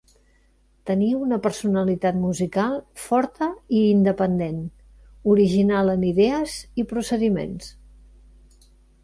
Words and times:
Tenia 0.89 1.17
una 1.25 1.37
personalitat 1.47 2.17
musical 2.21 2.73
forta 3.01 3.51
i 3.81 3.83
independent, 3.91 4.57
original 5.35 5.93
en 5.95 6.07
idees 6.09 6.57
i 6.85 6.89
procediments. 6.95 7.71